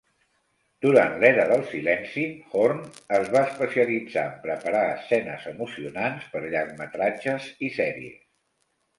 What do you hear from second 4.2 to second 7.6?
en preparar escenes emocionants per llargmetratges